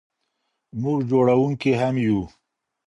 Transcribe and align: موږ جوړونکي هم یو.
موږ 0.81 0.99
جوړونکي 1.09 1.71
هم 1.79 1.95
یو. 2.05 2.19